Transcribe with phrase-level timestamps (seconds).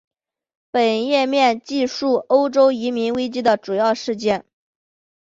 [0.71, 4.45] 本页面记叙欧洲移民危机的主要事件。